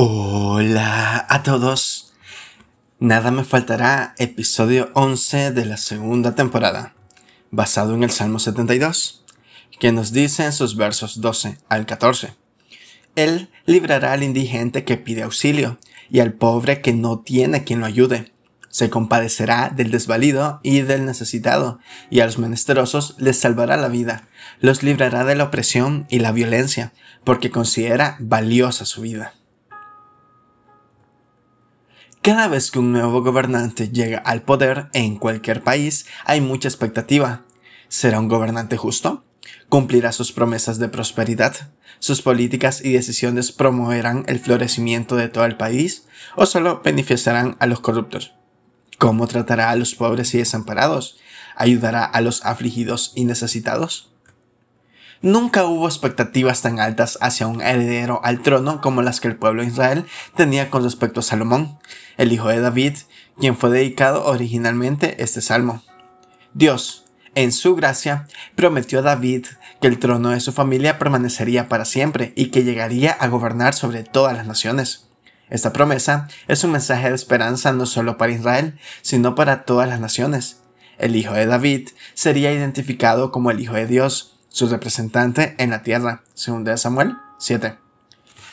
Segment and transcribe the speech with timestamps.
[0.00, 2.12] Hola a todos.
[3.00, 6.94] Nada me faltará, episodio 11 de la segunda temporada,
[7.50, 9.24] basado en el Salmo 72,
[9.80, 12.34] que nos dice en sus versos 12 al 14.
[13.16, 17.86] Él librará al indigente que pide auxilio y al pobre que no tiene quien lo
[17.86, 18.32] ayude.
[18.68, 24.28] Se compadecerá del desvalido y del necesitado, y a los menesterosos les salvará la vida,
[24.60, 26.92] los librará de la opresión y la violencia,
[27.24, 29.34] porque considera valiosa su vida.
[32.22, 37.44] Cada vez que un nuevo gobernante llega al poder en cualquier país, hay mucha expectativa.
[37.88, 39.24] ¿Será un gobernante justo?
[39.68, 41.54] ¿Cumplirá sus promesas de prosperidad?
[42.00, 46.06] ¿Sus políticas y decisiones promoverán el florecimiento de todo el país?
[46.34, 48.34] ¿O solo beneficiarán a los corruptos?
[48.98, 51.18] ¿Cómo tratará a los pobres y desamparados?
[51.56, 54.10] ¿Ayudará a los afligidos y necesitados?
[55.20, 59.62] Nunca hubo expectativas tan altas hacia un heredero al trono como las que el pueblo
[59.62, 60.04] de Israel
[60.36, 61.78] tenía con respecto a Salomón
[62.18, 62.96] el hijo de David,
[63.38, 65.82] quien fue dedicado originalmente este salmo.
[66.54, 69.46] Dios, en su gracia, prometió a David
[69.80, 74.04] que el trono de su familia permanecería para siempre y que llegaría a gobernar sobre
[74.04, 75.08] todas las naciones.
[75.50, 79.98] Esta promesa es un mensaje de esperanza no solo para Israel, sino para todas las
[79.98, 80.60] naciones.
[80.98, 85.82] El hijo de David sería identificado como el hijo de Dios, su representante en la
[85.82, 87.78] tierra, según de Samuel 7.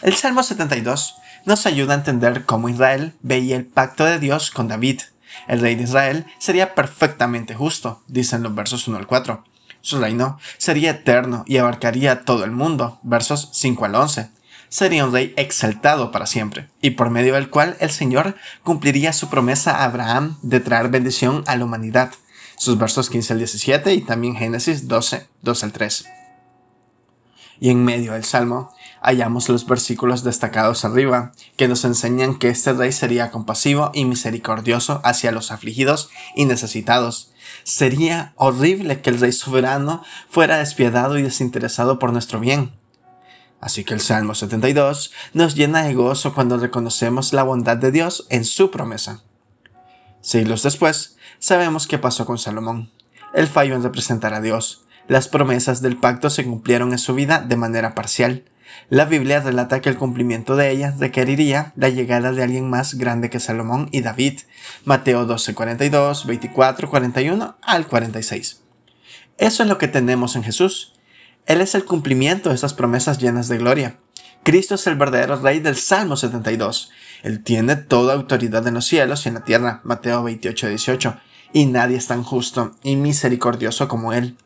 [0.02, 1.16] El Salmo 72
[1.46, 5.02] nos ayuda a entender cómo Israel veía el pacto de Dios con David.
[5.48, 9.44] El rey de Israel sería perfectamente justo, dicen los versos 1 al 4.
[9.82, 14.30] Su reino sería eterno y abarcaría todo el mundo, versos 5 al 11.
[14.68, 19.30] Sería un rey exaltado para siempre, y por medio del cual el Señor cumpliría su
[19.30, 22.12] promesa a Abraham de traer bendición a la humanidad.
[22.58, 26.06] Sus versos 15 al 17 y también Génesis 12, 2 al 3
[27.60, 32.74] y en medio del Salmo hallamos los versículos destacados arriba, que nos enseñan que este
[32.74, 37.32] rey sería compasivo y misericordioso hacia los afligidos y necesitados.
[37.64, 42.74] Sería horrible que el rey soberano fuera despiadado y desinteresado por nuestro bien.
[43.62, 48.26] Así que el Salmo 72 nos llena de gozo cuando reconocemos la bondad de Dios
[48.30, 49.24] en su promesa.
[50.26, 52.92] Siglos después, sabemos qué pasó con Salomón.
[53.36, 57.46] Él falló en representar a Dios, las promesas del pacto se cumplieron en su vida
[57.48, 58.46] de manera parcial.
[58.90, 63.30] La Biblia relata que el cumplimiento de ellas requeriría la llegada de alguien más grande
[63.30, 64.40] que Salomón y David.
[64.84, 68.64] Mateo 12, 42, 24, 41 al 46.
[69.38, 70.94] Eso es lo que tenemos en Jesús.
[71.46, 74.00] Él es el cumplimiento de esas promesas llenas de gloria.
[74.42, 76.92] Cristo es el verdadero Rey del Salmo 72.
[77.26, 79.82] Él tiene toda autoridad en los cielos y en la tierra.
[79.84, 81.18] Mateo 28, 18.
[81.54, 84.38] Y nadie es tan justo y misericordioso como Él.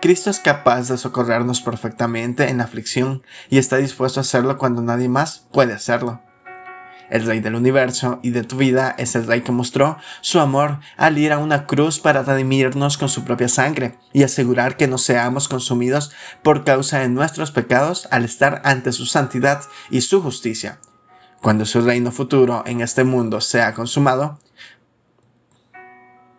[0.00, 4.80] Cristo es capaz de socorrernos perfectamente en la aflicción y está dispuesto a hacerlo cuando
[4.80, 6.22] nadie más puede hacerlo.
[7.10, 10.78] El Rey del universo y de tu vida es el Rey que mostró su amor
[10.96, 14.96] al ir a una cruz para redimirnos con su propia sangre y asegurar que no
[14.96, 16.12] seamos consumidos
[16.42, 20.78] por causa de nuestros pecados al estar ante su santidad y su justicia.
[21.42, 24.38] Cuando su reino futuro en este mundo sea consumado,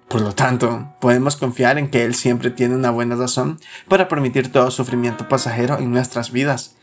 [0.07, 4.51] por lo tanto, podemos confiar en que Él siempre tiene una buena razón para permitir
[4.51, 6.75] todo sufrimiento pasajero en nuestras vidas.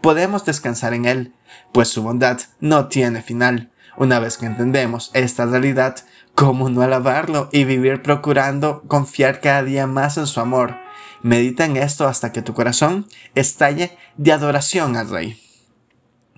[0.00, 1.34] Podemos descansar en Él,
[1.72, 3.72] pues su bondad no tiene final.
[3.96, 5.96] Una vez que entendemos esta realidad,
[6.36, 10.76] ¿cómo no alabarlo y vivir procurando confiar cada día más en su amor?
[11.22, 15.45] Medita en esto hasta que tu corazón estalle de adoración al Rey.